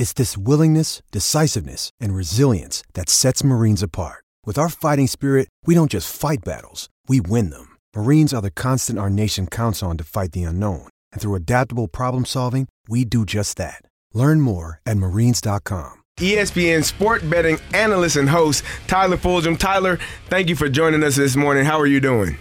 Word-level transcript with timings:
It's 0.00 0.14
this 0.14 0.38
willingness, 0.38 1.02
decisiveness, 1.12 1.90
and 2.00 2.14
resilience 2.14 2.82
that 2.94 3.10
sets 3.10 3.44
Marines 3.44 3.82
apart. 3.82 4.24
With 4.46 4.56
our 4.56 4.70
fighting 4.70 5.06
spirit, 5.06 5.48
we 5.66 5.74
don't 5.74 5.90
just 5.90 6.10
fight 6.10 6.38
battles, 6.42 6.88
we 7.06 7.20
win 7.20 7.50
them. 7.50 7.76
Marines 7.94 8.32
are 8.32 8.40
the 8.40 8.50
constant 8.50 8.98
our 8.98 9.10
nation 9.10 9.46
counts 9.46 9.82
on 9.82 9.98
to 9.98 10.04
fight 10.04 10.32
the 10.32 10.44
unknown. 10.44 10.88
And 11.12 11.20
through 11.20 11.34
adaptable 11.34 11.86
problem 11.86 12.24
solving, 12.24 12.66
we 12.88 13.04
do 13.04 13.26
just 13.26 13.58
that. 13.58 13.82
Learn 14.14 14.40
more 14.40 14.80
at 14.86 14.96
marines.com. 14.96 15.92
ESPN 16.16 16.82
sport 16.82 17.28
betting 17.28 17.58
analyst 17.74 18.16
and 18.16 18.30
host 18.30 18.64
Tyler 18.86 19.18
Fulghum. 19.18 19.58
Tyler, 19.58 19.98
thank 20.30 20.48
you 20.48 20.56
for 20.56 20.70
joining 20.70 21.04
us 21.04 21.16
this 21.16 21.36
morning. 21.36 21.66
How 21.66 21.78
are 21.78 21.86
you 21.86 22.00
doing? 22.00 22.38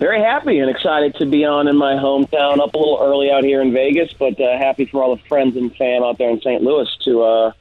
Very 0.00 0.22
happy 0.22 0.58
and 0.58 0.70
excited 0.70 1.14
to 1.16 1.26
be 1.26 1.44
on 1.44 1.68
in 1.68 1.76
my 1.76 1.92
hometown. 1.92 2.58
Up 2.58 2.72
a 2.72 2.78
little 2.78 2.98
early 3.02 3.30
out 3.30 3.44
here 3.44 3.60
in 3.60 3.70
Vegas, 3.70 4.10
but 4.18 4.40
uh, 4.40 4.56
happy 4.56 4.86
for 4.86 5.02
all 5.02 5.14
the 5.14 5.22
friends 5.24 5.58
and 5.58 5.76
fam 5.76 6.02
out 6.02 6.16
there 6.16 6.30
in 6.30 6.40
St. 6.40 6.62
Louis 6.62 6.88
to 7.04 7.22
uh, 7.22 7.52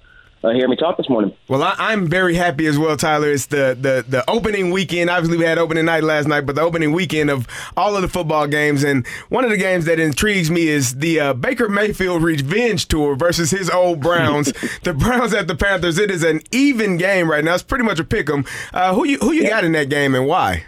uh, 0.41 0.51
hear 0.51 0.69
me 0.69 0.77
talk 0.77 0.95
this 0.95 1.09
morning. 1.09 1.35
Well, 1.49 1.61
I, 1.61 1.91
am 1.91 2.07
very 2.07 2.35
happy 2.35 2.65
as 2.67 2.77
well, 2.77 2.95
Tyler. 2.95 3.29
It's 3.29 3.47
the, 3.47 3.77
the 3.77 4.05
the 4.07 4.29
opening 4.29 4.71
weekend. 4.71 5.09
Obviously, 5.09 5.37
we 5.37 5.43
had 5.43 5.57
opening 5.57 5.83
night 5.83 6.05
last 6.05 6.29
night, 6.29 6.45
but 6.45 6.55
the 6.55 6.61
opening 6.61 6.93
weekend 6.93 7.29
of 7.29 7.45
all 7.75 7.97
of 7.97 8.03
the 8.03 8.07
football 8.07 8.47
games. 8.47 8.85
And 8.85 9.05
one 9.27 9.43
of 9.43 9.49
the 9.49 9.57
games 9.57 9.83
that 9.83 9.99
intrigues 9.99 10.49
me 10.49 10.69
is 10.69 10.95
the 10.95 11.19
uh, 11.19 11.33
Baker 11.33 11.67
Mayfield 11.67 12.23
Revenge 12.23 12.87
Tour 12.87 13.17
versus 13.17 13.51
his 13.51 13.69
old 13.69 13.99
Browns. 13.99 14.53
the 14.83 14.93
Browns 14.93 15.33
at 15.33 15.49
the 15.49 15.55
Panthers. 15.55 15.97
It 15.97 16.09
is 16.09 16.23
an 16.23 16.39
even 16.53 16.95
game 16.95 17.29
right 17.29 17.43
now. 17.43 17.55
It's 17.55 17.63
pretty 17.63 17.83
much 17.83 17.99
a 17.99 18.05
pick 18.05 18.29
'em. 18.29 18.45
Uh, 18.73 18.93
who 18.93 19.05
you 19.05 19.17
who 19.17 19.33
you 19.33 19.43
yeah. 19.43 19.49
got 19.49 19.65
in 19.65 19.73
that 19.73 19.89
game 19.89 20.15
and 20.15 20.25
why? 20.25 20.63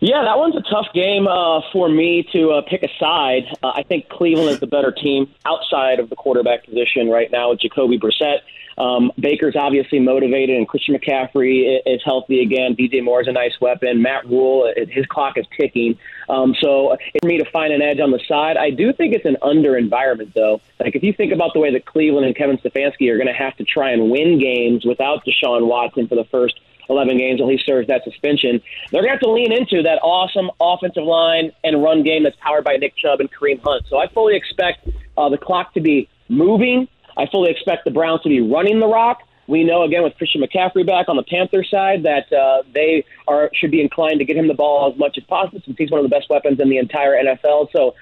Yeah, 0.00 0.22
that 0.22 0.38
one's 0.38 0.54
a 0.54 0.62
tough 0.62 0.86
game 0.94 1.26
uh, 1.26 1.60
for 1.72 1.88
me 1.88 2.24
to 2.32 2.50
uh, 2.50 2.62
pick 2.62 2.84
a 2.84 2.88
side. 3.00 3.44
Uh, 3.62 3.72
I 3.74 3.82
think 3.82 4.08
Cleveland 4.08 4.50
is 4.50 4.60
the 4.60 4.68
better 4.68 4.92
team 4.92 5.28
outside 5.44 5.98
of 5.98 6.08
the 6.08 6.14
quarterback 6.14 6.64
position 6.64 7.08
right 7.08 7.30
now 7.32 7.50
with 7.50 7.60
Jacoby 7.60 7.98
Brissett. 7.98 8.38
Um, 8.78 9.10
Baker's 9.18 9.56
obviously 9.56 9.98
motivated, 9.98 10.56
and 10.56 10.68
Christian 10.68 10.94
McCaffrey 10.94 11.80
is 11.84 12.00
healthy 12.04 12.42
again. 12.42 12.76
DJ 12.76 13.02
Moore 13.02 13.20
is 13.20 13.26
a 13.26 13.32
nice 13.32 13.60
weapon. 13.60 14.00
Matt 14.00 14.24
Rhule, 14.26 14.72
his 14.88 15.04
clock 15.06 15.36
is 15.36 15.46
ticking. 15.58 15.98
Um, 16.28 16.54
so 16.60 16.96
for 17.20 17.26
me 17.26 17.38
to 17.38 17.50
find 17.50 17.72
an 17.72 17.82
edge 17.82 17.98
on 17.98 18.12
the 18.12 18.20
side, 18.28 18.56
I 18.56 18.70
do 18.70 18.92
think 18.92 19.14
it's 19.14 19.24
an 19.24 19.36
under 19.42 19.76
environment, 19.76 20.32
though. 20.32 20.60
Like 20.78 20.94
if 20.94 21.02
you 21.02 21.12
think 21.12 21.32
about 21.32 21.54
the 21.54 21.58
way 21.58 21.72
that 21.72 21.86
Cleveland 21.86 22.24
and 22.24 22.36
Kevin 22.36 22.56
Stefanski 22.58 23.10
are 23.10 23.16
going 23.16 23.26
to 23.26 23.32
have 23.32 23.56
to 23.56 23.64
try 23.64 23.90
and 23.90 24.10
win 24.10 24.38
games 24.38 24.84
without 24.84 25.24
Deshaun 25.24 25.66
Watson 25.66 26.06
for 26.06 26.14
the 26.14 26.26
first 26.30 26.60
11 26.88 27.18
games 27.18 27.40
while 27.40 27.50
he 27.50 27.58
serves 27.64 27.88
that 27.88 28.04
suspension. 28.04 28.60
They're 28.90 29.02
going 29.02 29.08
to 29.08 29.10
have 29.10 29.20
to 29.20 29.30
lean 29.30 29.52
into 29.52 29.82
that 29.82 29.98
awesome 30.02 30.50
offensive 30.60 31.04
line 31.04 31.52
and 31.64 31.82
run 31.82 32.02
game 32.02 32.24
that's 32.24 32.36
powered 32.40 32.64
by 32.64 32.76
Nick 32.76 32.96
Chubb 32.96 33.20
and 33.20 33.30
Kareem 33.32 33.60
Hunt. 33.60 33.84
So 33.88 33.98
I 33.98 34.08
fully 34.08 34.36
expect 34.36 34.88
uh, 35.16 35.28
the 35.28 35.38
clock 35.38 35.74
to 35.74 35.80
be 35.80 36.08
moving. 36.28 36.88
I 37.16 37.26
fully 37.26 37.50
expect 37.50 37.84
the 37.84 37.90
Browns 37.90 38.22
to 38.22 38.28
be 38.28 38.40
running 38.40 38.80
the 38.80 38.86
rock. 38.86 39.22
We 39.48 39.64
know 39.64 39.82
again 39.82 40.02
with 40.02 40.14
Christian 40.16 40.42
McCaffrey 40.42 40.86
back 40.86 41.08
on 41.08 41.16
the 41.16 41.22
Panther 41.22 41.64
side 41.64 42.02
that 42.02 42.30
uh, 42.30 42.62
they 42.74 43.04
are 43.26 43.50
should 43.54 43.70
be 43.70 43.80
inclined 43.80 44.18
to 44.18 44.26
get 44.26 44.36
him 44.36 44.46
the 44.46 44.54
ball 44.54 44.92
as 44.92 44.98
much 44.98 45.16
as 45.16 45.24
possible 45.24 45.62
since 45.64 45.76
he's 45.78 45.90
one 45.90 46.04
of 46.04 46.08
the 46.08 46.14
best 46.14 46.28
weapons 46.28 46.60
in 46.60 46.68
the 46.68 46.76
entire 46.76 47.16
NFL. 47.16 47.72
So 47.72 47.94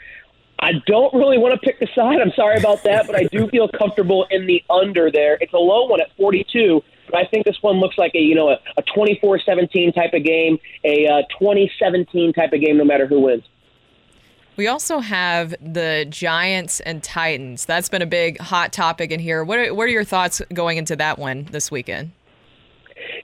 I 0.59 0.73
don't 0.87 1.15
really 1.15 1.39
want 1.39 1.55
to 1.55 1.61
pick 1.61 1.79
the 1.79 1.87
side. 1.95 2.21
I'm 2.21 2.33
sorry 2.33 2.59
about 2.59 2.83
that, 2.83 3.07
but 3.07 3.15
I 3.15 3.25
do 3.25 3.49
feel 3.49 3.69
comfortable 3.69 4.27
in 4.31 4.47
the 4.47 4.65
under 4.69 5.11
there. 5.11 5.39
It's 5.41 5.53
a 5.53 5.59
low 5.59 5.87
one 5.87 6.01
at 6.01 6.15
42. 6.17 6.83
But 7.11 7.17
I 7.19 7.27
think 7.27 7.45
this 7.45 7.59
one 7.61 7.77
looks 7.77 7.99
like 7.99 8.13
a 8.15 8.19
you 8.19 8.35
know 8.35 8.51
a, 8.51 8.59
a 8.77 8.83
24-17 8.83 9.95
type 9.95 10.15
of 10.15 10.25
game, 10.25 10.59
a 10.85 11.07
uh, 11.07 11.23
2017 11.39 12.33
type 12.33 12.53
of 12.53 12.61
game, 12.61 12.77
no 12.77 12.85
matter 12.85 13.07
who 13.07 13.21
wins. 13.21 13.45
We 14.57 14.69
also 14.69 15.01
have 15.01 15.55
the 15.61 16.07
Giants 16.09 16.81
and 16.81 17.03
Titans. 17.03 17.67
That's 17.67 17.91
been 17.91 18.01
a 18.01 18.07
big 18.07 18.41
hot 18.41 18.73
topic 18.73 19.11
in 19.11 19.21
here. 19.21 19.45
What 19.45 19.59
are, 19.59 19.75
what 19.75 19.85
are 19.85 19.91
your 19.91 20.05
thoughts 20.05 20.41
going 20.55 20.79
into 20.79 20.97
that 20.97 21.19
one 21.19 21.45
this 21.51 21.71
weekend? 21.71 22.13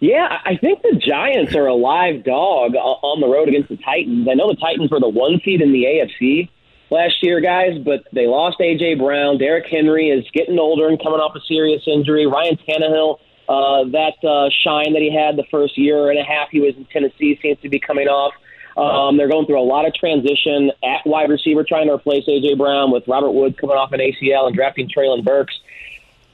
Yeah, 0.00 0.40
I 0.44 0.56
think 0.58 0.82
the 0.82 0.96
Giants 0.96 1.54
are 1.54 1.66
a 1.66 1.74
live 1.74 2.24
dog 2.24 2.74
on 2.74 3.20
the 3.20 3.28
road 3.28 3.48
against 3.48 3.70
the 3.70 3.78
Titans. 3.78 4.28
I 4.30 4.34
know 4.34 4.48
the 4.48 4.60
Titans 4.60 4.90
were 4.90 5.00
the 5.00 5.08
one 5.08 5.40
seed 5.42 5.62
in 5.62 5.72
the 5.72 5.84
AFC 5.84 6.50
last 6.90 7.22
year, 7.22 7.40
guys, 7.40 7.78
but 7.82 8.04
they 8.12 8.26
lost 8.26 8.60
A.J. 8.60 8.96
Brown. 8.96 9.38
Derrick 9.38 9.64
Henry 9.70 10.10
is 10.10 10.24
getting 10.34 10.58
older 10.58 10.88
and 10.88 11.02
coming 11.02 11.20
off 11.20 11.34
a 11.34 11.40
serious 11.48 11.82
injury. 11.86 12.26
Ryan 12.26 12.58
Tannehill 12.68 13.18
uh, 13.48 13.84
that 13.84 14.22
uh, 14.24 14.48
shine 14.50 14.92
that 14.92 15.02
he 15.02 15.12
had 15.12 15.36
the 15.36 15.44
first 15.50 15.76
year 15.76 16.10
and 16.10 16.18
a 16.18 16.24
half 16.24 16.50
he 16.50 16.60
was 16.60 16.76
in 16.76 16.84
Tennessee 16.86 17.38
seems 17.42 17.60
to 17.60 17.68
be 17.68 17.78
coming 17.78 18.08
off. 18.08 18.34
Um, 18.76 19.16
they're 19.16 19.28
going 19.28 19.46
through 19.46 19.60
a 19.60 19.64
lot 19.64 19.86
of 19.86 19.94
transition 19.94 20.72
at 20.82 21.06
wide 21.06 21.28
receiver, 21.28 21.62
trying 21.62 21.88
to 21.88 21.92
replace 21.92 22.24
AJ 22.26 22.56
Brown 22.56 22.90
with 22.90 23.06
Robert 23.06 23.32
Woods 23.32 23.56
coming 23.60 23.76
off 23.76 23.92
an 23.92 24.00
ACL 24.00 24.46
and 24.46 24.54
drafting 24.54 24.88
Treylon 24.88 25.24
Burks. 25.24 25.58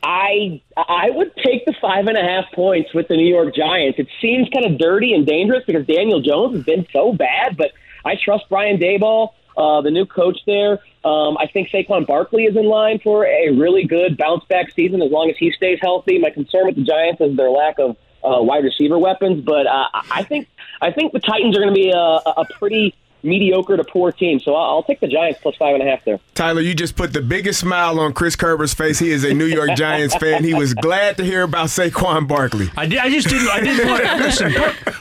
I 0.02 0.62
I 0.76 1.10
would 1.10 1.34
take 1.36 1.66
the 1.66 1.74
five 1.80 2.06
and 2.06 2.16
a 2.16 2.22
half 2.22 2.44
points 2.54 2.94
with 2.94 3.08
the 3.08 3.16
New 3.16 3.26
York 3.26 3.54
Giants. 3.54 3.98
It 3.98 4.08
seems 4.20 4.48
kind 4.50 4.64
of 4.64 4.78
dirty 4.78 5.12
and 5.12 5.26
dangerous 5.26 5.64
because 5.66 5.86
Daniel 5.86 6.20
Jones 6.20 6.56
has 6.56 6.64
been 6.64 6.86
so 6.92 7.12
bad, 7.12 7.56
but 7.56 7.72
I 8.04 8.14
trust 8.22 8.44
Brian 8.48 8.78
Daboll 8.78 9.30
uh, 9.58 9.82
the 9.82 9.90
new 9.90 10.06
coach 10.06 10.38
there. 10.46 10.78
Um, 11.04 11.36
I 11.36 11.48
think 11.52 11.68
Saquon 11.68 12.06
Barkley 12.06 12.44
is 12.44 12.56
in 12.56 12.66
line 12.66 13.00
for 13.00 13.26
a 13.26 13.50
really 13.50 13.84
good 13.84 14.16
bounce 14.16 14.44
back 14.44 14.70
season 14.72 15.02
as 15.02 15.10
long 15.10 15.28
as 15.28 15.36
he 15.36 15.50
stays 15.50 15.78
healthy. 15.82 16.18
My 16.18 16.30
concern 16.30 16.66
with 16.66 16.76
the 16.76 16.84
Giants 16.84 17.20
is 17.20 17.36
their 17.36 17.50
lack 17.50 17.78
of 17.78 17.96
uh, 18.24 18.42
wide 18.42 18.64
receiver 18.64 18.98
weapons, 18.98 19.44
but 19.44 19.66
uh, 19.66 19.88
I 20.10 20.22
think 20.22 20.48
I 20.80 20.92
think 20.92 21.12
the 21.12 21.20
Titans 21.20 21.56
are 21.56 21.60
going 21.60 21.74
to 21.74 21.80
be 21.80 21.90
a, 21.90 21.98
a 21.98 22.44
pretty 22.58 22.94
mediocre 23.22 23.76
to 23.76 23.84
poor 23.84 24.12
team. 24.12 24.40
So 24.40 24.54
I'll, 24.54 24.76
I'll, 24.76 24.82
take 24.82 25.00
the 25.00 25.08
Giants 25.08 25.40
plus 25.42 25.56
five 25.56 25.74
and 25.74 25.82
a 25.82 25.90
half 25.90 26.04
there. 26.04 26.20
Tyler, 26.34 26.60
you 26.60 26.74
just 26.74 26.96
put 26.96 27.12
the 27.12 27.20
biggest 27.20 27.60
smile 27.60 27.98
on 28.00 28.12
Chris 28.12 28.36
Kerber's 28.36 28.74
face. 28.74 28.98
He 28.98 29.10
is 29.10 29.24
a 29.24 29.34
New 29.34 29.46
York 29.46 29.70
Giants 29.76 30.14
fan. 30.20 30.44
He 30.44 30.54
was 30.54 30.74
glad 30.74 31.16
to 31.18 31.24
hear 31.24 31.42
about 31.42 31.66
Saquon 31.66 32.28
Barkley. 32.28 32.70
I, 32.76 32.86
did, 32.86 32.98
I 32.98 33.10
just 33.10 33.28
didn't. 33.28 33.48
I 33.48 33.60
didn't 33.60 33.88
want 33.88 34.04
to 34.04 34.16
listen. 34.16 34.54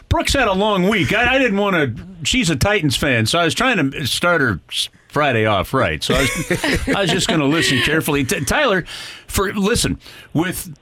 Brooks 0.09 0.33
had 0.33 0.47
a 0.47 0.53
long 0.53 0.89
week. 0.89 1.13
I, 1.13 1.35
I 1.35 1.37
didn't 1.37 1.57
want 1.57 1.75
to. 1.75 2.05
She's 2.23 2.49
a 2.49 2.55
Titans 2.55 2.97
fan, 2.97 3.25
so 3.25 3.39
I 3.39 3.45
was 3.45 3.53
trying 3.53 3.91
to 3.91 4.07
start 4.07 4.41
her 4.41 4.59
Friday 5.07 5.45
off 5.45 5.73
right. 5.73 6.03
So 6.03 6.15
I 6.15 6.21
was, 6.21 6.87
I 6.89 7.01
was 7.01 7.11
just 7.11 7.27
going 7.27 7.39
to 7.39 7.45
listen 7.45 7.81
carefully. 7.81 8.23
T- 8.23 8.43
Tyler, 8.45 8.83
for 9.27 9.53
listen 9.53 9.99
with 10.33 10.73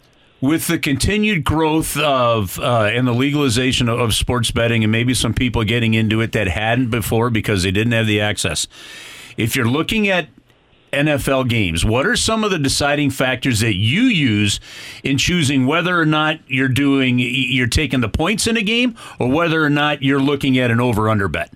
with 0.41 0.67
the 0.67 0.77
continued 0.77 1.43
growth 1.43 1.97
of 1.97 2.59
uh, 2.59 2.89
and 2.91 3.07
the 3.07 3.13
legalization 3.13 3.89
of, 3.89 4.13
sports 4.13 4.51
betting, 4.51 4.83
and 4.83 4.91
maybe 4.91 5.13
some 5.13 5.33
people 5.33 5.63
getting 5.63 5.93
into 5.93 6.21
it 6.21 6.31
that 6.33 6.47
hadn't 6.47 6.89
before 6.89 7.29
because 7.29 7.63
they 7.63 7.71
didn't 7.71 7.93
have 7.93 8.07
the 8.07 8.21
access. 8.21 8.67
If 9.37 9.55
you're 9.55 9.67
looking 9.67 10.07
at 10.07 10.27
NFL 10.93 11.49
games, 11.49 11.83
what 11.83 12.05
are 12.05 12.15
some 12.15 12.43
of 12.43 12.51
the 12.51 12.59
deciding 12.59 13.09
factors 13.09 13.59
that 13.59 13.75
you 13.75 14.03
use 14.03 14.59
in 15.03 15.17
choosing 15.17 15.65
whether 15.65 15.99
or 15.99 16.05
not 16.05 16.39
you're 16.47 16.69
doing 16.69 17.19
you're 17.19 17.67
taking 17.67 18.01
the 18.01 18.09
points 18.09 18.47
in 18.47 18.55
a 18.57 18.61
game, 18.61 18.95
or 19.19 19.29
whether 19.29 19.63
or 19.63 19.69
not 19.69 20.01
you're 20.01 20.21
looking 20.21 20.57
at 20.57 20.71
an 20.71 20.79
over 20.79 21.09
under 21.09 21.27
bet? 21.27 21.51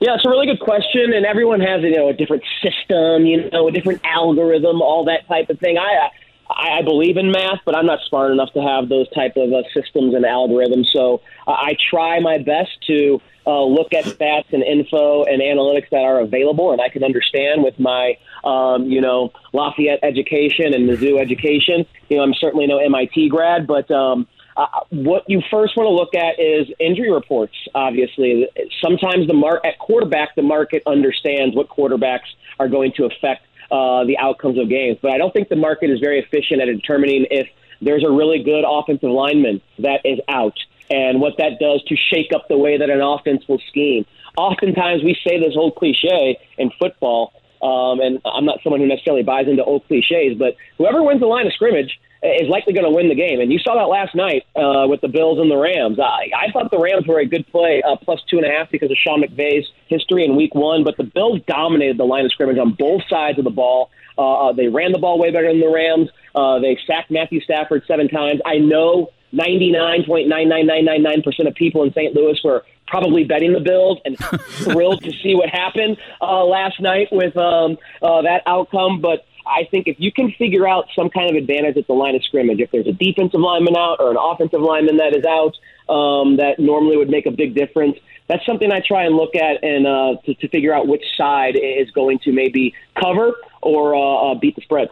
Yeah, 0.00 0.14
it's 0.14 0.24
a 0.24 0.30
really 0.30 0.46
good 0.46 0.60
question, 0.60 1.12
and 1.12 1.26
everyone 1.26 1.60
has 1.60 1.82
you 1.82 1.96
know 1.96 2.08
a 2.08 2.14
different 2.14 2.42
system, 2.62 3.26
you 3.26 3.50
know, 3.50 3.68
a 3.68 3.72
different 3.72 4.00
algorithm, 4.04 4.80
all 4.80 5.04
that 5.04 5.26
type 5.26 5.50
of 5.50 5.58
thing. 5.58 5.76
I 5.76 6.10
I, 6.50 6.78
I 6.78 6.82
believe 6.82 7.16
in 7.16 7.30
math, 7.30 7.60
but 7.64 7.76
I'm 7.76 7.86
not 7.86 8.00
smart 8.08 8.32
enough 8.32 8.52
to 8.54 8.60
have 8.60 8.88
those 8.88 9.08
type 9.10 9.36
of 9.36 9.52
uh, 9.52 9.62
systems 9.74 10.14
and 10.14 10.24
algorithms. 10.24 10.86
So 10.92 11.22
uh, 11.46 11.52
I 11.52 11.76
try 11.90 12.20
my 12.20 12.38
best 12.38 12.70
to 12.88 13.20
uh, 13.46 13.64
look 13.64 13.92
at 13.92 14.04
stats 14.04 14.52
and 14.52 14.62
info 14.62 15.24
and 15.24 15.40
analytics 15.40 15.88
that 15.90 16.02
are 16.02 16.20
available, 16.20 16.72
and 16.72 16.80
I 16.80 16.88
can 16.88 17.04
understand 17.04 17.62
with 17.62 17.78
my, 17.78 18.18
um, 18.44 18.84
you 18.84 19.00
know, 19.00 19.32
Lafayette 19.52 20.00
education 20.02 20.74
and 20.74 20.88
Mizzou 20.88 21.20
education. 21.20 21.86
You 22.08 22.18
know, 22.18 22.22
I'm 22.22 22.34
certainly 22.34 22.66
no 22.66 22.78
MIT 22.78 23.28
grad, 23.28 23.66
but 23.66 23.90
um, 23.90 24.26
uh, 24.56 24.66
what 24.90 25.24
you 25.28 25.42
first 25.50 25.76
want 25.76 25.86
to 25.86 25.92
look 25.92 26.14
at 26.14 26.38
is 26.38 26.66
injury 26.78 27.10
reports. 27.10 27.54
Obviously, 27.74 28.48
sometimes 28.82 29.26
the 29.26 29.34
mar- 29.34 29.64
at 29.64 29.78
quarterback, 29.78 30.34
the 30.36 30.42
market 30.42 30.82
understands 30.86 31.56
what 31.56 31.68
quarterbacks 31.68 32.28
are 32.58 32.68
going 32.68 32.92
to 32.96 33.06
affect 33.06 33.46
uh, 33.70 34.04
the 34.04 34.18
outcomes 34.18 34.58
of 34.58 34.68
games. 34.68 34.98
But 35.00 35.12
I 35.12 35.18
don't 35.18 35.32
think 35.32 35.48
the 35.48 35.56
market 35.56 35.90
is 35.90 36.00
very 36.00 36.18
efficient 36.20 36.60
at 36.60 36.66
determining 36.66 37.26
if 37.30 37.48
there's 37.80 38.04
a 38.04 38.10
really 38.10 38.42
good 38.42 38.64
offensive 38.66 39.10
lineman 39.10 39.60
that 39.78 40.00
is 40.04 40.18
out 40.28 40.58
and 40.90 41.20
what 41.20 41.34
that 41.38 41.58
does 41.60 41.82
to 41.84 41.96
shake 41.96 42.32
up 42.34 42.48
the 42.48 42.58
way 42.58 42.76
that 42.76 42.90
an 42.90 43.00
offense 43.00 43.46
will 43.48 43.60
scheme. 43.68 44.04
Oftentimes, 44.36 45.02
we 45.02 45.16
say 45.26 45.38
this 45.38 45.54
old 45.56 45.76
cliche 45.76 46.38
in 46.58 46.70
football 46.78 47.32
Um, 47.62 48.00
and 48.00 48.20
I'm 48.24 48.44
not 48.44 48.60
someone 48.62 48.80
who 48.80 48.86
necessarily 48.86 49.22
buys 49.22 49.46
into 49.46 49.64
old 49.64 49.86
cliches, 49.86 50.36
but 50.38 50.56
whoever 50.78 51.02
wins 51.02 51.20
the 51.20 51.26
line 51.26 51.46
of 51.46 51.52
scrimmage 51.52 51.98
is 52.22 52.48
likely 52.48 52.72
going 52.74 52.84
to 52.84 52.90
win 52.90 53.08
the 53.08 53.14
game. 53.14 53.40
And 53.40 53.50
you 53.52 53.58
saw 53.58 53.74
that 53.74 53.88
last 53.88 54.14
night 54.14 54.44
uh, 54.54 54.86
with 54.86 55.00
the 55.00 55.08
Bills 55.08 55.38
and 55.38 55.50
the 55.50 55.56
Rams. 55.56 55.98
I, 55.98 56.30
I 56.36 56.52
thought 56.52 56.70
the 56.70 56.78
Rams 56.78 57.06
were 57.06 57.18
a 57.18 57.26
good 57.26 57.46
play, 57.48 57.82
uh, 57.82 57.96
plus 57.96 58.22
two 58.28 58.36
and 58.36 58.46
a 58.46 58.50
half, 58.50 58.70
because 58.70 58.90
of 58.90 58.98
Sean 58.98 59.22
McVay's 59.22 59.66
history 59.86 60.24
in 60.24 60.36
Week 60.36 60.54
One. 60.54 60.84
But 60.84 60.98
the 60.98 61.04
Bills 61.04 61.40
dominated 61.46 61.96
the 61.98 62.04
line 62.04 62.26
of 62.26 62.32
scrimmage 62.32 62.58
on 62.58 62.74
both 62.74 63.02
sides 63.08 63.38
of 63.38 63.44
the 63.44 63.50
ball. 63.50 63.90
Uh, 64.18 64.48
uh 64.48 64.52
they 64.52 64.68
ran 64.68 64.92
the 64.92 64.98
ball 64.98 65.18
way 65.18 65.30
better 65.30 65.48
than 65.48 65.60
the 65.60 65.70
Rams. 65.70 66.10
Uh, 66.34 66.58
they 66.58 66.78
sacked 66.86 67.10
Matthew 67.10 67.40
Stafford 67.40 67.84
seven 67.86 68.08
times. 68.08 68.42
I 68.44 68.58
know 68.58 69.08
99.99999% 69.32 71.48
of 71.48 71.54
people 71.54 71.84
in 71.84 71.92
St. 71.92 72.14
Louis 72.14 72.38
were 72.44 72.66
probably 72.90 73.24
betting 73.24 73.52
the 73.52 73.60
Bills 73.60 73.98
and 74.04 74.18
thrilled 74.64 75.02
to 75.04 75.12
see 75.22 75.34
what 75.34 75.48
happened 75.48 75.96
uh, 76.20 76.44
last 76.44 76.80
night 76.80 77.08
with 77.10 77.36
um, 77.36 77.78
uh, 78.02 78.22
that 78.22 78.42
outcome. 78.46 79.00
But 79.00 79.24
I 79.46 79.64
think 79.70 79.86
if 79.86 79.96
you 79.98 80.12
can 80.12 80.32
figure 80.32 80.68
out 80.68 80.86
some 80.94 81.08
kind 81.08 81.30
of 81.30 81.36
advantage 81.36 81.76
at 81.76 81.86
the 81.86 81.94
line 81.94 82.14
of 82.14 82.24
scrimmage, 82.24 82.60
if 82.60 82.70
there's 82.70 82.86
a 82.86 82.92
defensive 82.92 83.40
lineman 83.40 83.76
out 83.76 83.96
or 84.00 84.10
an 84.10 84.18
offensive 84.20 84.60
lineman 84.60 84.98
that 84.98 85.16
is 85.16 85.24
out, 85.24 85.56
um, 85.92 86.36
that 86.36 86.58
normally 86.58 86.96
would 86.96 87.08
make 87.08 87.26
a 87.26 87.30
big 87.30 87.54
difference. 87.54 87.96
That's 88.30 88.46
something 88.46 88.70
I 88.70 88.78
try 88.78 89.06
and 89.06 89.16
look 89.16 89.34
at 89.34 89.64
and 89.64 89.88
uh, 89.88 90.14
to, 90.24 90.34
to 90.34 90.48
figure 90.50 90.72
out 90.72 90.86
which 90.86 91.02
side 91.16 91.56
is 91.56 91.90
going 91.90 92.20
to 92.20 92.32
maybe 92.32 92.72
cover 92.94 93.32
or 93.60 93.96
uh, 93.96 94.30
uh, 94.30 94.34
beat 94.36 94.54
the 94.54 94.62
spread. 94.62 94.88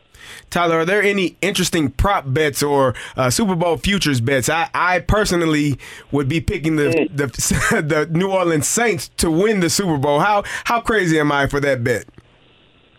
Tyler, 0.50 0.80
are 0.80 0.84
there 0.84 1.00
any 1.00 1.36
interesting 1.40 1.88
prop 1.92 2.24
bets 2.26 2.64
or 2.64 2.96
uh, 3.16 3.30
Super 3.30 3.54
Bowl 3.54 3.76
futures 3.76 4.20
bets? 4.20 4.48
I, 4.48 4.68
I 4.74 4.98
personally 4.98 5.78
would 6.10 6.28
be 6.28 6.40
picking 6.40 6.74
the, 6.74 6.88
mm. 6.88 7.16
the 7.16 7.82
the 7.82 8.06
New 8.10 8.28
Orleans 8.28 8.66
Saints 8.66 9.06
to 9.18 9.30
win 9.30 9.60
the 9.60 9.70
Super 9.70 9.98
Bowl. 9.98 10.18
How 10.18 10.42
how 10.64 10.80
crazy 10.80 11.20
am 11.20 11.30
I 11.30 11.46
for 11.46 11.60
that 11.60 11.84
bet? 11.84 12.06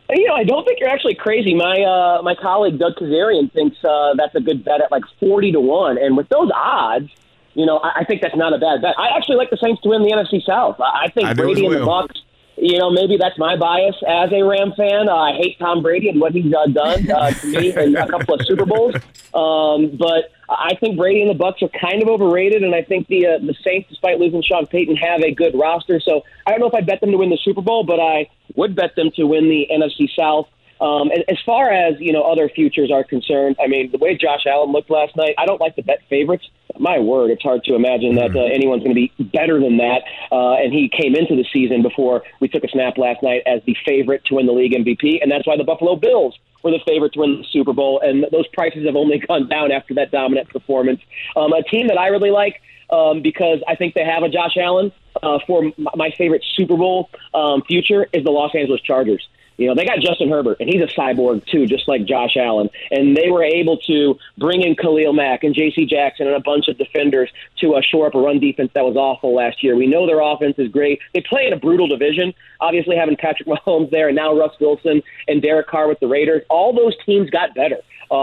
You 0.10 0.26
know, 0.26 0.36
I 0.36 0.46
don't 0.46 0.64
think 0.64 0.80
you're 0.80 0.90
actually 0.90 1.16
crazy. 1.16 1.54
My 1.54 1.82
uh, 1.82 2.22
my 2.22 2.36
colleague 2.36 2.80
Doug 2.80 2.96
Kezirian 2.96 3.52
thinks 3.52 3.76
uh, 3.84 4.14
that's 4.16 4.36
a 4.36 4.42
good 4.42 4.64
bet 4.64 4.80
at 4.80 4.90
like 4.90 5.04
forty 5.20 5.52
to 5.52 5.60
one, 5.60 5.98
and 5.98 6.16
with 6.16 6.30
those 6.30 6.50
odds, 6.56 7.10
you 7.54 7.66
know, 7.66 7.78
I, 7.78 8.02
I 8.02 8.04
think 8.06 8.22
that's 8.22 8.36
not 8.36 8.54
a 8.54 8.58
bad 8.58 8.82
bet. 8.82 8.96
I 8.98 9.16
actually 9.18 9.38
like 9.38 9.50
the 9.50 9.58
Saints 9.58 9.82
to 9.84 9.90
win 9.90 10.04
the 10.04 10.12
NFC 10.12 10.44
South. 10.46 10.80
I 10.80 11.10
think 11.10 11.28
I 11.28 11.34
Brady 11.34 11.66
and 11.66 11.76
the 11.76 11.80
Bucs 11.80 12.16
you 12.62 12.78
know, 12.78 12.92
maybe 12.92 13.18
that's 13.18 13.38
my 13.38 13.56
bias 13.56 13.96
as 14.08 14.32
a 14.34 14.44
Ram 14.44 14.74
fan. 14.76 15.08
Uh, 15.08 15.16
I 15.16 15.34
hate 15.34 15.58
Tom 15.60 15.82
Brady 15.82 16.10
and 16.10 16.20
what 16.20 16.34
he's 16.34 16.54
uh, 16.54 16.68
done 16.68 17.10
uh, 17.10 17.32
to 17.32 17.48
me 17.48 17.74
in 17.78 17.96
a 17.96 18.08
couple 18.08 18.36
of 18.36 18.46
Super 18.46 18.66
Bowls. 18.66 18.96
Um, 19.34 19.96
but 19.98 20.32
I 20.50 20.76
think 20.80 20.98
Brady 20.98 21.22
and 21.22 21.30
the 21.30 21.42
Bucs 21.42 21.62
are 21.62 21.70
kind 21.80 22.02
of 22.02 22.10
overrated, 22.10 22.64
and 22.64 22.76
I 22.76 22.84
think 22.84 23.08
the 23.08 23.28
uh, 23.28 23.38
the 23.40 23.56
Saints, 23.64 23.90
despite 23.90 24.20
losing 24.20 24.42
Sean 24.42 24.66
Payton, 24.66 24.98
have 24.98 25.22
a 25.22 25.34
good 25.34 25.58
roster. 25.58 26.00
So 26.02 26.24
I 26.46 26.52
don't 26.52 26.60
know 26.60 26.68
if 26.68 26.74
I'd 26.74 26.86
bet 26.86 27.00
them 27.00 27.12
to 27.12 27.18
win 27.18 27.30
the 27.30 27.40
Super 27.42 27.62
Bowl, 27.62 27.86
but 27.86 28.00
I 28.00 28.30
would 28.56 28.76
bet 28.76 28.96
them 28.96 29.10
to 29.16 29.24
win 29.24 29.48
the 29.48 29.68
NFC 29.72 30.10
South. 30.14 30.50
Um, 30.82 31.12
as 31.28 31.38
far 31.46 31.72
as 31.72 31.96
you 32.00 32.14
know, 32.14 32.24
other 32.24 32.50
futures 32.50 32.92
are 32.92 33.04
concerned, 33.04 33.58
I 33.64 33.68
mean, 33.68 33.92
the 33.92 33.98
way 33.98 34.16
Josh 34.16 34.46
Allen 34.46 34.72
looked 34.72 34.90
last 34.90 35.16
night, 35.16 35.36
I 35.38 35.46
don't 35.46 35.60
like 35.60 35.76
to 35.76 35.84
bet 35.84 36.00
favorites. 36.10 36.46
My 36.78 37.00
word, 37.00 37.32
it's 37.32 37.44
hard 37.44 37.64
to 37.66 37.76
imagine 37.76 38.16
that 38.16 38.36
uh, 38.36 38.44
anyone's 38.44 38.84
going 38.84 38.96
to 38.96 39.02
be 39.02 39.12
better 39.20 39.60
than 39.60 39.78
that. 39.78 40.04
Uh, 40.32 40.54
and 40.54 40.72
he 40.72 40.90
came 40.90 41.16
into 41.16 41.36
the 41.36 41.46
season 41.52 41.82
before 41.82 42.24
we 42.40 42.48
took 42.48 42.64
a 42.64 42.70
snap 42.70 42.98
last 42.98 43.22
night 43.22 43.44
as 43.46 43.62
the 43.66 43.76
favorite 43.86 44.24
to 44.26 44.36
win 44.36 44.46
the 44.46 44.54
league 44.54 44.72
MVP, 44.72 45.22
and 45.22 45.30
that's 45.30 45.46
why 45.46 45.58
the 45.58 45.64
Buffalo 45.66 45.96
Bills 45.96 46.38
were 46.64 46.72
the 46.72 46.80
favorite 46.88 47.14
to 47.14 47.20
win 47.20 47.40
the 47.40 47.48
Super 47.52 47.74
Bowl. 47.74 48.00
And 48.02 48.26
those 48.32 48.48
prices 48.48 48.86
have 48.86 48.96
only 48.96 49.20
gone 49.28 49.50
down 49.50 49.72
after 49.72 49.94
that 49.96 50.12
dominant 50.12 50.50
performance. 50.50 51.02
Um, 51.36 51.54
a 51.54 51.64
team 51.64 51.88
that 51.88 51.98
I 51.98 52.08
really 52.08 52.32
like 52.32 52.62
um, 52.90 53.22
because 53.22 53.60
I 53.68 53.76
think 53.76 53.94
they 53.94 54.04
have 54.04 54.24
a 54.24 54.30
Josh 54.30 54.58
Allen 54.58 54.92
uh, 55.22 55.40
for 55.46 55.72
my 55.78 56.12
favorite 56.18 56.44
Super 56.56 56.78
Bowl 56.78 57.10
um, 57.34 57.62
future 57.64 58.08
is 58.14 58.24
the 58.24 58.32
Los 58.32 58.56
Angeles 58.56 58.82
Chargers. 58.82 59.28
You 59.60 59.68
know, 59.68 59.76
they 59.76 59.86
got 59.86 60.00
Justin 60.00 60.30
Herbert, 60.30 60.58
and 60.62 60.70
he's 60.70 60.82
a 60.82 60.88
cyborg 60.88 61.46
too, 61.46 61.66
just 61.66 61.88
like 61.88 62.06
Josh 62.06 62.38
Allen. 62.38 62.70
And 62.92 63.16
they 63.16 63.30
were 63.30 63.44
able 63.44 63.78
to 63.88 64.16
bring 64.38 64.62
in 64.62 64.76
Khalil 64.76 65.12
Mack 65.12 65.44
and 65.44 65.54
J.C. 65.54 65.86
Jackson 65.86 66.28
and 66.28 66.36
a 66.36 66.40
bunch 66.40 66.70
of 66.70 66.78
defenders 66.78 67.30
to 67.60 67.76
uh, 67.76 67.82
shore 67.82 68.08
up 68.08 68.16
a 68.16 68.20
run 68.20 68.40
defense 68.40 68.72
that 68.74 68.86
was 68.86 68.96
awful 68.96 69.36
last 69.36 69.62
year. 69.62 69.76
We 69.76 69.86
know 69.86 70.08
their 70.08 70.22
offense 70.22 70.56
is 70.58 70.72
great. 70.72 71.00
They 71.14 71.22
play 71.22 71.46
in 71.46 71.52
a 71.52 71.58
brutal 71.58 71.88
division. 71.88 72.34
Obviously, 72.62 72.96
having 72.96 73.18
Patrick 73.18 73.50
Mahomes 73.50 73.92
there, 73.92 74.08
and 74.08 74.16
now 74.16 74.34
Russ 74.34 74.54
Wilson 74.62 75.04
and 75.28 75.42
Derek 75.42 75.68
Carr 75.68 75.90
with 75.90 76.00
the 76.00 76.08
Raiders, 76.08 76.42
all 76.50 76.74
those 76.74 76.96
teams 77.06 77.30
got 77.30 77.54
better 77.54 77.80
uh, 78.12 78.16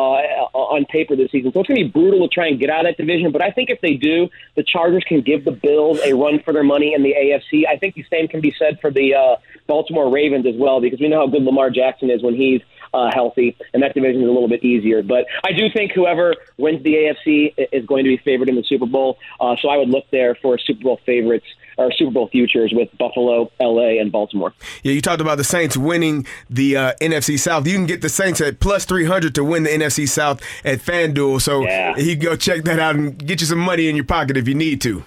on 0.53 0.85
paper 0.87 1.15
this 1.17 1.31
season. 1.31 1.53
So 1.53 1.61
it's 1.61 1.69
going 1.69 1.79
to 1.79 1.85
be 1.85 1.91
brutal 1.91 2.29
to 2.29 2.35
try 2.35 2.49
and 2.49 2.59
get 2.59 2.71
out 2.71 2.87
of 2.87 2.91
that 2.91 2.97
division. 2.97 3.31
But 3.31 3.43
I 3.43 3.50
think 3.50 3.71
if 3.71 3.81
they 3.81 3.94
do, 3.94 4.29
the 4.56 4.65
Chargers 4.65 5.05
can 5.06 5.21
give 5.21 5.44
the 5.44 5.53
Bills 5.53 6.00
a 6.05 6.12
run 6.15 6.41
for 6.44 6.53
their 6.53 6.65
money 6.65 6.93
in 6.94 7.03
the 7.03 7.15
AFC. 7.15 7.67
I 7.67 7.77
think 7.77 7.94
the 7.94 8.05
same 8.11 8.29
can 8.29 8.41
be 8.41 8.55
said 8.59 8.81
for 8.81 8.91
the 8.91 9.15
uh, 9.15 9.37
Baltimore 9.67 10.11
Ravens 10.12 10.47
as 10.47 10.56
well, 10.56 10.81
because 10.81 11.00
we 11.00 11.09
know 11.09 11.21
how 11.21 11.25
good 11.28 11.43
Lamar 11.43 11.70
Jackson 11.70 12.11
is 12.11 12.23
when 12.23 12.34
he's 12.34 12.62
uh, 12.94 13.11
healthy, 13.12 13.56
and 13.75 13.82
that 13.82 13.94
division 13.94 14.23
is 14.23 14.28
a 14.28 14.32
little 14.32 14.49
bit 14.49 14.64
easier. 14.64 15.02
But 15.02 15.26
I 15.44 15.52
do 15.52 15.69
think 15.70 15.93
whoever 15.93 16.34
wins 16.56 16.82
the 16.82 16.94
AFC 16.94 17.55
is 17.73 17.84
going 17.87 18.05
to 18.05 18.11
be 18.11 18.17
favored 18.19 18.49
in 18.49 18.56
the 18.56 18.64
Super 18.64 18.87
Bowl. 18.87 19.19
Uh, 19.40 19.56
so 19.61 19.69
I 19.69 19.76
would 19.76 19.88
look 19.88 20.05
there 20.11 20.34
for 20.37 20.58
Super 20.58 20.82
Bowl 20.82 21.00
favorites 21.05 21.46
or 21.76 21.93
Super 21.93 22.11
Bowl 22.11 22.28
futures 22.28 22.73
with 22.75 22.88
Buffalo, 22.99 23.50
LA, 23.61 24.00
and 24.00 24.11
Baltimore. 24.11 24.55
Yeah, 24.82 24.93
you 24.93 25.02
talked 25.02 25.20
about 25.20 25.37
the 25.37 25.44
Saints 25.44 25.76
winning 25.76 26.26
the 26.49 26.76
uh, 26.76 26.93
NFC 27.00 27.38
South. 27.38 27.67
You 27.67 27.75
can 27.75 27.87
get 27.87 28.00
the 28.00 28.08
Saints 28.08 28.40
at 28.40 28.61
plus 28.61 28.84
300 28.87 29.34
to 29.34 29.44
win 29.44 29.64
the 29.64 29.70
NFC 29.70 30.08
South 30.08 30.40
at 30.64 30.78
FanDuel. 30.78 31.40
So 31.43 31.62
yeah. 31.62 31.96
you 31.96 32.17
go 32.17 32.37
check 32.37 32.64
that 32.64 32.78
out 32.78 32.96
and 32.96 33.19
get 33.19 33.40
you 33.40 33.46
some 33.46 33.58
money 33.58 33.88
in 33.88 33.96
your 33.96 34.06
pocket 34.06 34.37
if 34.37 34.49
you 34.49 34.55
need 34.55 34.81
to. 34.82 35.05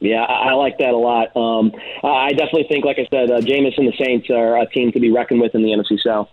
Yeah, 0.00 0.22
I, 0.22 0.52
like 0.52 0.78
that 0.78 0.92
a 0.92 0.96
lot. 0.96 1.34
Um, 1.36 1.72
I 2.04 2.30
definitely 2.30 2.66
think, 2.68 2.84
like 2.84 2.98
I 2.98 3.08
said, 3.10 3.30
uh, 3.30 3.40
Jameis 3.40 3.78
and 3.78 3.88
the 3.88 3.96
Saints 3.96 4.28
are 4.30 4.58
a 4.58 4.66
team 4.66 4.92
to 4.92 5.00
be 5.00 5.10
reckoned 5.10 5.40
with 5.40 5.54
in 5.54 5.62
the 5.62 5.70
NFC 5.70 5.98
South. 6.02 6.28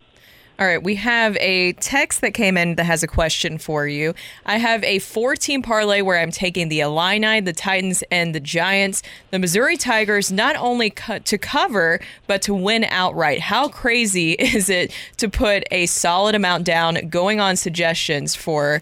All 0.60 0.68
right, 0.68 0.84
we 0.84 0.96
have 0.96 1.36
a 1.38 1.74
text 1.74 2.22
that 2.22 2.36
came 2.36 2.58
in 2.58 2.76
that 2.76 2.84
has 2.84 3.02
a 3.02 3.08
question 3.08 3.58
for 3.58 3.88
you. 3.88 4.14
I 4.46 4.60
have 4.60 4.84
a 4.84 5.00
four 5.00 5.36
team 5.36 5.64
parlay 5.64 6.02
where 6.02 6.20
I'm 6.20 6.30
taking 6.30 6.70
the 6.70 6.82
Illini, 6.82 7.40
the 7.40 7.54
Titans, 7.54 8.04
and 8.12 8.36
the 8.36 8.40
Giants. 8.40 9.02
The 9.32 9.40
Missouri 9.40 9.78
Tigers 9.78 10.32
not 10.32 10.56
only 10.56 10.92
to 10.92 11.38
cover, 11.40 12.00
but 12.28 12.44
to 12.44 12.54
win 12.54 12.84
outright. 12.84 13.40
How 13.40 13.68
crazy 13.68 14.32
is 14.40 14.70
it 14.70 14.94
to 15.18 15.28
put 15.28 15.64
a 15.72 15.88
solid 15.88 16.36
amount 16.36 16.66
down 16.66 17.10
going 17.10 17.40
on 17.40 17.56
suggestions 17.56 18.36
for 18.36 18.80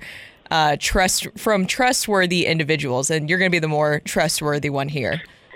uh, 0.52 0.78
trust 0.80 1.28
from 1.38 1.66
trustworthy 1.66 2.46
individuals? 2.46 3.10
And 3.10 3.30
you're 3.30 3.40
going 3.40 3.50
to 3.50 3.56
be 3.56 3.60
the 3.60 3.68
more 3.68 4.02
trustworthy 4.06 4.70
one 4.70 4.90
here. 4.90 5.22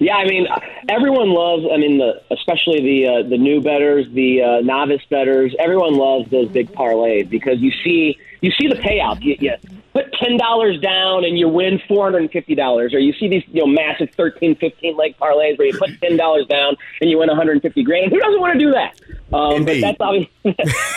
yeah, 0.00 0.16
I 0.16 0.26
mean, 0.26 0.46
everyone 0.88 1.30
loves. 1.30 1.64
I 1.72 1.78
mean, 1.78 1.98
the, 1.98 2.20
especially 2.30 2.82
the 2.82 3.06
uh, 3.06 3.28
the 3.28 3.38
new 3.38 3.62
bettors, 3.62 4.06
the 4.12 4.42
uh, 4.42 4.60
novice 4.60 5.00
bettors. 5.08 5.54
Everyone 5.58 5.94
loves 5.94 6.30
those 6.30 6.48
big 6.48 6.70
parlays 6.72 7.28
because 7.28 7.58
you 7.60 7.70
see 7.82 8.18
you 8.42 8.50
see 8.50 8.68
the 8.68 8.74
payout. 8.74 9.22
You, 9.22 9.36
you 9.38 9.54
put 9.94 10.12
ten 10.22 10.36
dollars 10.36 10.78
down 10.80 11.24
and 11.24 11.38
you 11.38 11.48
win 11.48 11.80
four 11.88 12.04
hundred 12.04 12.22
and 12.22 12.30
fifty 12.30 12.54
dollars, 12.54 12.92
or 12.92 12.98
you 12.98 13.14
see 13.14 13.28
these 13.28 13.44
you 13.48 13.62
know 13.62 13.66
massive 13.66 14.10
13, 14.14 14.56
15 14.56 14.96
leg 14.96 15.16
parlays 15.16 15.56
where 15.56 15.68
you 15.68 15.78
put 15.78 15.98
ten 16.00 16.18
dollars 16.18 16.46
down 16.46 16.76
and 17.00 17.08
you 17.08 17.18
win 17.18 17.28
one 17.28 17.36
hundred 17.36 17.52
and 17.52 17.62
fifty 17.62 17.82
grand. 17.82 18.12
Who 18.12 18.18
doesn't 18.18 18.40
want 18.40 18.52
to 18.52 18.58
do 18.58 18.72
that? 18.72 19.00
Um, 19.32 19.64
but 19.64 19.80
that's 19.80 19.96
obviously, 20.00 20.30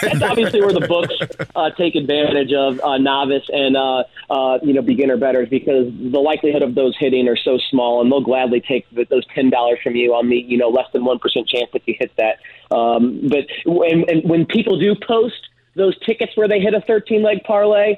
that's 0.01 0.21
obviously 0.21 0.61
where 0.61 0.73
the 0.73 0.87
books 0.87 1.15
uh, 1.55 1.71
take 1.71 1.95
advantage 1.95 2.53
of 2.53 2.79
uh, 2.81 2.97
novice 2.97 3.49
and 3.51 3.75
uh, 3.75 4.03
uh, 4.29 4.59
you 4.61 4.73
know 4.73 4.83
beginner 4.83 5.17
bettors 5.17 5.49
because 5.49 5.91
the 5.91 6.19
likelihood 6.19 6.61
of 6.61 6.75
those 6.75 6.95
hitting 6.97 7.27
are 7.27 7.37
so 7.37 7.57
small, 7.69 8.01
and 8.01 8.11
they'll 8.11 8.21
gladly 8.21 8.61
take 8.61 8.85
those 9.09 9.25
ten 9.33 9.49
dollars 9.49 9.79
from 9.81 9.95
you 9.95 10.13
on 10.13 10.29
the 10.29 10.37
you 10.37 10.57
know 10.57 10.69
less 10.69 10.85
than 10.93 11.05
one 11.05 11.17
percent 11.17 11.47
chance 11.47 11.69
that 11.73 11.81
you 11.87 11.95
hit 11.99 12.11
that. 12.17 12.39
Um, 12.75 13.27
but 13.27 13.47
when, 13.65 14.07
and 14.07 14.29
when 14.29 14.45
people 14.45 14.77
do 14.79 14.95
post 14.95 15.49
those 15.75 15.97
tickets 16.05 16.37
where 16.37 16.47
they 16.47 16.59
hit 16.59 16.75
a 16.75 16.81
thirteen 16.81 17.23
leg 17.23 17.43
parlay, 17.43 17.95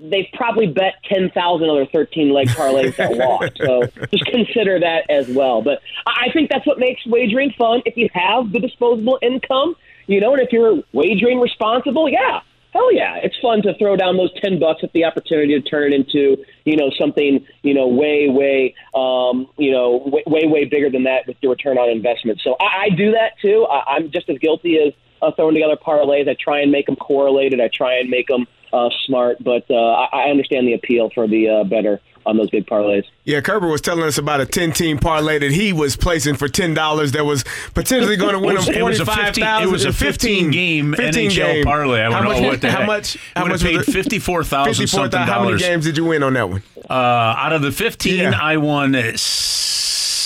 they've 0.00 0.26
probably 0.34 0.66
bet 0.66 0.94
10,000 1.04 1.68
other 1.68 1.86
13 1.86 2.32
leg 2.32 2.48
parlays 2.48 2.96
that 2.96 3.16
lost. 3.16 3.58
So 3.58 3.82
just 4.08 4.24
consider 4.26 4.80
that 4.80 5.08
as 5.10 5.28
well. 5.28 5.62
But 5.62 5.80
I 6.06 6.30
think 6.32 6.50
that's 6.50 6.66
what 6.66 6.78
makes 6.78 7.04
wagering 7.06 7.52
fun. 7.56 7.82
If 7.84 7.96
you 7.96 8.08
have 8.12 8.52
the 8.52 8.60
disposable 8.60 9.18
income, 9.22 9.76
you 10.06 10.20
know, 10.20 10.32
and 10.32 10.42
if 10.42 10.52
you're 10.52 10.82
wagering 10.92 11.40
responsible, 11.40 12.08
yeah, 12.08 12.40
hell 12.72 12.92
yeah, 12.92 13.16
it's 13.16 13.36
fun 13.40 13.62
to 13.62 13.74
throw 13.78 13.96
down 13.96 14.16
those 14.16 14.32
10 14.40 14.58
bucks 14.58 14.80
at 14.82 14.92
the 14.92 15.04
opportunity 15.04 15.60
to 15.60 15.68
turn 15.68 15.92
it 15.92 15.96
into, 15.96 16.36
you 16.64 16.76
know, 16.76 16.90
something, 16.98 17.46
you 17.62 17.74
know, 17.74 17.88
way, 17.88 18.28
way, 18.28 18.74
um, 18.94 19.46
you 19.56 19.70
know, 19.70 20.02
way, 20.06 20.22
way, 20.26 20.46
way 20.46 20.64
bigger 20.64 20.90
than 20.90 21.04
that 21.04 21.26
with 21.26 21.36
your 21.40 21.52
return 21.52 21.78
on 21.78 21.90
investment. 21.90 22.40
So 22.42 22.56
I, 22.60 22.84
I 22.84 22.88
do 22.90 23.12
that 23.12 23.32
too. 23.40 23.66
I, 23.70 23.96
I'm 23.96 24.10
just 24.10 24.28
as 24.28 24.38
guilty 24.38 24.78
as 24.78 24.92
uh, 25.22 25.32
throwing 25.32 25.54
together 25.54 25.76
parlays. 25.76 26.28
I 26.28 26.36
try 26.38 26.60
and 26.60 26.70
make 26.70 26.86
them 26.86 26.96
correlated. 26.96 27.60
I 27.60 27.68
try 27.68 27.98
and 27.98 28.10
make 28.10 28.28
them 28.28 28.46
uh, 28.72 28.88
smart, 29.06 29.42
but 29.42 29.64
uh, 29.70 29.74
I, 29.74 30.08
I 30.12 30.30
understand 30.30 30.66
the 30.66 30.74
appeal 30.74 31.10
for 31.14 31.26
the 31.26 31.48
uh, 31.48 31.64
bettor 31.64 32.00
on 32.26 32.36
those 32.36 32.50
big 32.50 32.66
parlays. 32.66 33.04
Yeah, 33.24 33.40
Kerber 33.40 33.68
was 33.68 33.80
telling 33.80 34.04
us 34.04 34.18
about 34.18 34.40
a 34.40 34.46
10 34.46 34.72
team 34.72 34.98
parlay 34.98 35.38
that 35.38 35.50
he 35.50 35.72
was 35.72 35.96
placing 35.96 36.34
for 36.34 36.46
$10 36.46 37.12
that 37.12 37.24
was 37.24 37.44
potentially 37.74 38.16
going 38.16 38.32
to 38.34 38.38
win 38.38 38.50
him 38.50 38.74
it 38.74 38.82
was, 38.82 38.98
it 38.98 39.00
was 39.00 39.00
a 39.00 39.06
15, 39.06 39.44
it 39.62 39.66
was 39.68 39.84
a 39.84 39.92
15 39.92 40.50
game 40.50 40.94
15 40.94 41.30
NHL 41.30 41.36
game. 41.36 41.64
parlay. 41.64 42.02
I 42.02 42.10
don't 42.22 42.42
know 42.42 42.48
what 42.48 42.60
the 42.60 42.70
How 42.70 42.78
heck. 42.78 42.86
much? 42.86 43.16
How 43.34 43.46
much 43.46 43.62
paid 43.62 43.80
$54,000 43.80 44.88
something 44.88 45.20
How 45.20 45.44
many 45.44 45.58
games 45.58 45.84
did 45.84 45.96
you 45.96 46.04
win 46.04 46.22
on 46.22 46.34
that 46.34 46.48
one? 46.48 46.62
Uh, 46.88 46.92
out 46.92 47.52
of 47.52 47.62
the 47.62 47.72
15, 47.72 48.16
yeah. 48.16 48.38
I 48.40 48.58
won 48.58 48.94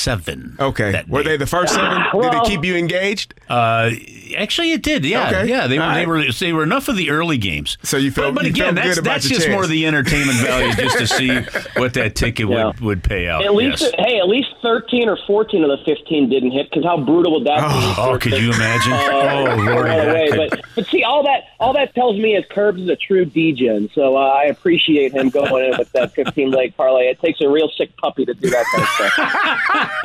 seven. 0.02 0.56
Okay. 0.60 1.02
Were 1.08 1.22
they 1.22 1.36
the 1.36 1.46
first 1.46 1.74
seven? 1.74 2.02
Did 2.12 2.14
Well- 2.18 2.42
it 2.44 2.48
keep 2.48 2.64
you 2.64 2.76
engaged? 2.76 3.34
Uh, 3.48 3.90
actually, 4.36 4.72
it 4.72 4.82
did. 4.82 5.04
Yeah, 5.04 5.28
Okay. 5.28 5.48
yeah. 5.48 5.66
They 5.66 5.78
were, 5.78 5.84
All 5.84 5.90
they 5.94 6.06
right. 6.06 6.26
were. 6.26 6.32
They 6.32 6.52
were 6.52 6.62
enough 6.62 6.88
of 6.88 6.96
the 6.96 7.10
early 7.10 7.36
games. 7.38 7.76
So 7.82 7.96
you 7.98 8.10
felt- 8.10 8.34
But, 8.34 8.42
but 8.42 8.44
you 8.44 8.50
again, 8.50 8.74
felt 8.74 8.76
that's 8.76 8.88
good 8.96 8.98
about 9.04 9.12
that's 9.14 9.30
your 9.30 9.38
just 9.38 9.48
more 9.50 9.56
chance. 9.58 9.66
of 9.66 9.70
the 9.70 9.86
entertainment 9.86 10.38
value, 10.38 10.72
just 10.74 10.98
to 10.98 11.06
see 11.06 11.40
what 11.80 11.94
that 11.94 12.14
ticket 12.14 12.48
Yeah. 12.48 12.66
would, 12.66 12.80
would 12.80 13.04
pay 13.04 13.28
out. 13.28 13.44
At 13.44 13.54
least, 13.54 13.82
yes. 13.82 13.92
hey, 13.98 14.18
at 14.18 14.28
least 14.28 14.48
13 14.62 15.08
or 15.08 15.18
14 15.26 15.64
of 15.64 15.70
the 15.70 15.84
15 15.84 16.30
didn't 16.30 16.50
hit. 16.52 16.70
Because 16.70 16.84
how 16.84 16.96
brutal 16.98 17.32
would 17.34 17.46
that 17.46 17.58
be? 17.60 18.00
Oh, 18.00 18.16
could 18.18 18.32
you 18.32 18.52
imagine? 18.52 18.92
Uh, 19.12 19.46
oh, 19.50 19.56
Lordy, 19.56 19.70
right 19.90 19.96
that 19.96 20.08
away. 20.08 20.28
could- 20.48 20.50
But 20.50 20.62
but 20.74 20.86
see, 20.86 21.02
all 21.02 21.22
that 21.24 21.44
all 21.60 21.72
that 21.74 21.94
tells 21.94 22.16
me 22.18 22.34
is 22.36 22.44
Curbs 22.50 22.80
is 22.80 22.88
a 22.88 22.96
true 22.96 23.24
degen. 23.24 23.90
So 23.94 24.16
uh, 24.16 24.20
I 24.20 24.44
appreciate 24.44 25.12
him 25.12 25.28
going 25.28 25.72
in 25.72 25.78
with 25.78 25.92
that 25.92 26.14
15 26.14 26.50
leg 26.50 26.74
parlay. 26.76 27.06
It 27.08 27.20
takes 27.20 27.40
a 27.40 27.48
real 27.48 27.70
sick 27.76 27.94
puppy 27.98 28.24
to 28.24 28.32
do 28.34 28.48
that 28.50 28.64
kind 28.72 28.82
of 28.82 28.88
stuff. 28.88 29.91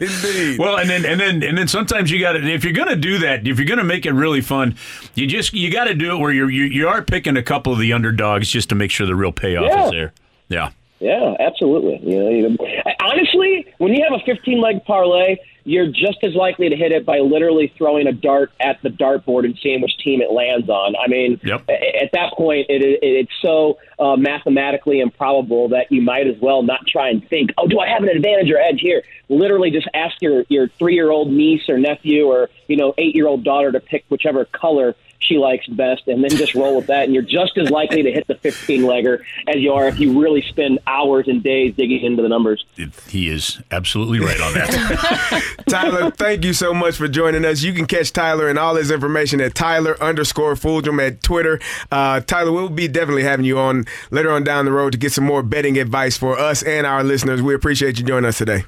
Indeed. 0.00 0.58
Well, 0.58 0.78
and 0.78 0.88
then 0.88 1.04
and 1.04 1.20
then 1.20 1.42
and 1.42 1.56
then 1.58 1.68
sometimes 1.68 2.10
you 2.10 2.20
got 2.20 2.32
to 2.32 2.42
if 2.52 2.64
you're 2.64 2.72
going 2.72 2.88
to 2.88 2.96
do 2.96 3.18
that, 3.18 3.46
if 3.46 3.58
you're 3.58 3.66
going 3.66 3.78
to 3.78 3.84
make 3.84 4.06
it 4.06 4.12
really 4.12 4.40
fun, 4.40 4.76
you 5.14 5.26
just 5.26 5.52
you 5.52 5.70
got 5.70 5.84
to 5.84 5.94
do 5.94 6.12
it 6.14 6.18
where 6.18 6.32
you're 6.32 6.50
you, 6.50 6.64
you 6.64 6.88
are 6.88 7.02
picking 7.02 7.36
a 7.36 7.42
couple 7.42 7.72
of 7.72 7.78
the 7.78 7.92
underdogs 7.92 8.48
just 8.50 8.68
to 8.70 8.74
make 8.74 8.90
sure 8.90 9.06
the 9.06 9.14
real 9.14 9.32
payoff 9.32 9.64
Yeah. 9.66 9.84
is 9.86 9.90
there. 9.90 10.12
Yeah. 10.48 10.70
Yeah, 11.00 11.34
absolutely. 11.40 11.98
You 12.08 12.22
know, 12.22 12.28
you 12.30 12.56
honestly, 13.00 13.66
when 13.78 13.92
you 13.92 14.04
have 14.08 14.20
a 14.20 14.24
15 14.24 14.60
leg 14.60 14.84
parlay, 14.84 15.36
you're 15.64 15.86
just 15.86 16.18
as 16.22 16.34
likely 16.34 16.68
to 16.68 16.76
hit 16.76 16.92
it 16.92 17.06
by 17.06 17.18
literally 17.18 17.72
throwing 17.78 18.06
a 18.06 18.12
dart 18.12 18.50
at 18.60 18.80
the 18.82 18.88
dartboard 18.88 19.44
and 19.44 19.58
seeing 19.62 19.80
which 19.80 19.96
team 19.98 20.20
it 20.20 20.30
lands 20.32 20.68
on. 20.68 20.94
I 20.96 21.08
mean, 21.08 21.40
Yep. 21.44 21.68
at 21.70 22.10
that 22.12 22.32
point, 22.36 22.66
it, 22.68 22.82
it, 22.82 22.98
it's 23.02 23.32
so 23.40 23.78
uh, 23.98 24.16
mathematically 24.16 25.00
improbable 25.00 25.68
that 25.68 25.90
you 25.90 26.02
might 26.02 26.26
as 26.26 26.36
well 26.40 26.62
not 26.62 26.86
try 26.86 27.10
and 27.10 27.26
think, 27.28 27.50
oh, 27.58 27.66
do 27.68 27.78
I 27.78 27.88
have 27.88 28.02
an 28.02 28.08
advantage 28.08 28.50
or 28.50 28.58
edge 28.58 28.80
here? 28.80 29.02
Literally, 29.28 29.70
just 29.70 29.88
ask 29.94 30.20
your 30.20 30.44
your 30.48 30.68
three 30.68 30.94
year 30.94 31.10
old 31.10 31.30
niece 31.32 31.68
or 31.68 31.78
nephew 31.78 32.26
or 32.26 32.50
you 32.66 32.76
know 32.76 32.92
eight 32.98 33.14
year 33.14 33.26
old 33.26 33.44
daughter 33.44 33.72
to 33.72 33.80
pick 33.80 34.04
whichever 34.08 34.44
color 34.44 34.94
she 35.22 35.38
likes 35.38 35.66
best, 35.66 36.06
and 36.08 36.22
then 36.22 36.30
just 36.30 36.54
roll 36.54 36.76
with 36.76 36.86
that. 36.86 37.04
And 37.04 37.14
you're 37.14 37.22
just 37.22 37.56
as 37.56 37.70
likely 37.70 38.02
to 38.02 38.12
hit 38.12 38.26
the 38.26 38.34
15 38.34 38.82
legger 38.82 39.22
as 39.48 39.56
you 39.56 39.72
are 39.72 39.86
if 39.86 39.98
you 39.98 40.20
really 40.20 40.42
spend 40.42 40.78
hours 40.86 41.28
and 41.28 41.42
days 41.42 41.74
digging 41.74 42.02
into 42.02 42.22
the 42.22 42.28
numbers. 42.28 42.64
He 43.08 43.28
is 43.28 43.60
absolutely 43.70 44.20
right 44.20 44.40
on 44.40 44.54
that. 44.54 45.56
Tyler, 45.68 46.10
thank 46.10 46.44
you 46.44 46.52
so 46.52 46.74
much 46.74 46.96
for 46.96 47.08
joining 47.08 47.44
us. 47.44 47.62
You 47.62 47.72
can 47.72 47.86
catch 47.86 48.12
Tyler 48.12 48.48
and 48.48 48.58
all 48.58 48.74
his 48.74 48.90
information 48.90 49.40
at 49.40 49.54
Tyler 49.54 50.00
underscore 50.02 50.54
Fulghum 50.54 51.04
at 51.04 51.22
Twitter. 51.22 51.60
Uh, 51.90 52.20
Tyler, 52.20 52.52
we'll 52.52 52.68
be 52.68 52.88
definitely 52.88 53.24
having 53.24 53.44
you 53.44 53.58
on 53.58 53.86
later 54.10 54.30
on 54.30 54.44
down 54.44 54.64
the 54.64 54.72
road 54.72 54.92
to 54.92 54.98
get 54.98 55.12
some 55.12 55.24
more 55.24 55.42
betting 55.42 55.78
advice 55.78 56.16
for 56.16 56.38
us 56.38 56.62
and 56.62 56.86
our 56.86 57.04
listeners. 57.04 57.40
We 57.40 57.54
appreciate 57.54 57.98
you 57.98 58.04
joining 58.04 58.28
us 58.28 58.38
today. 58.38 58.64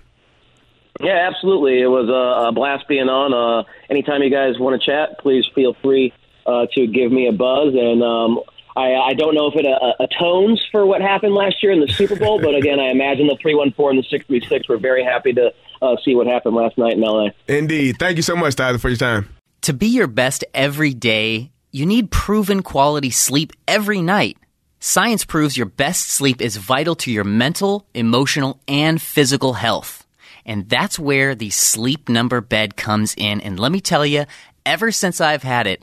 Yeah, 1.01 1.29
absolutely. 1.29 1.81
It 1.81 1.89
was 1.89 2.09
a, 2.09 2.49
a 2.49 2.53
blast 2.53 2.87
being 2.87 3.09
on. 3.09 3.35
Uh, 3.35 3.65
anytime 3.91 4.23
you 4.23 4.31
guys 4.31 4.59
want 4.61 4.81
to 4.81 4.87
chat, 4.87 5.19
please 5.19 5.45
feel 5.55 5.75
free 5.83 6.13
uh, 6.47 6.67
to 6.75 6.87
give 6.87 7.11
me 7.13 7.29
a 7.29 7.33
buzz. 7.33 7.75
And 7.75 8.03
um, 8.03 8.41
I, 8.77 8.95
I 8.95 9.15
don't 9.15 9.35
know 9.35 9.49
if 9.49 9.55
it 9.57 9.67
uh, 9.67 10.03
atones 10.03 10.65
for 10.71 10.85
what 10.85 11.01
happened 11.01 11.35
last 11.35 11.63
year 11.63 11.73
in 11.73 11.81
the 11.81 11.89
Super 11.89 12.17
Bowl, 12.17 12.41
but 12.41 12.55
again, 12.55 12.81
I 12.81 12.91
imagine 12.91 13.29
the 13.29 13.37
314 13.41 13.97
and 13.97 14.05
the 14.05 14.09
636 14.09 14.69
were 14.69 14.79
very 14.79 15.05
happy 15.05 15.33
to 15.33 15.53
uh, 15.81 15.97
see 16.05 16.15
what 16.15 16.27
happened 16.27 16.57
last 16.57 16.77
night 16.77 16.95
in 16.95 17.01
LA. 17.01 17.29
Indeed. 17.47 17.97
Thank 17.99 18.17
you 18.17 18.23
so 18.23 18.35
much, 18.35 18.57
Tyler, 18.57 18.79
for 18.79 18.89
your 18.89 18.97
time. 18.97 19.29
To 19.63 19.73
be 19.73 19.87
your 19.87 20.09
best 20.09 20.45
every 20.53 20.93
day, 20.93 21.53
you 21.71 21.87
need 21.87 22.11
proven 22.11 22.63
quality 22.63 23.11
sleep 23.11 23.53
every 23.67 24.03
night. 24.03 24.39
Science 24.81 25.25
proves 25.25 25.57
your 25.57 25.67
best 25.67 26.11
sleep 26.11 26.43
is 26.43 26.59
vital 26.59 26.95
to 26.97 27.11
your 27.11 27.25
mental, 27.25 27.87
emotional, 27.95 28.61
and 28.69 29.01
physical 29.01 29.55
health. 29.55 30.07
And 30.45 30.69
that's 30.69 30.99
where 30.99 31.35
the 31.35 31.49
sleep 31.51 32.09
number 32.09 32.41
bed 32.41 32.77
comes 32.77 33.15
in. 33.17 33.41
And 33.41 33.59
let 33.59 33.73
me 33.73 33.81
tell 33.81 34.05
you, 34.05 34.27
ever 34.67 34.93
since 34.93 35.21
I've 35.21 35.43
had 35.43 35.67
it, 35.67 35.83